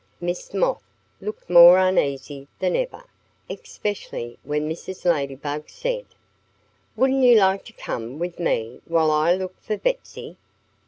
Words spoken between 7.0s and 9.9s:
you like to come with me while I look for